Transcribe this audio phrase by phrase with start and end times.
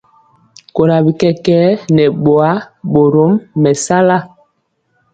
[0.75, 2.51] Kora bi kɛkɛɛ nɛ boa,
[2.91, 4.17] borom mɛsala.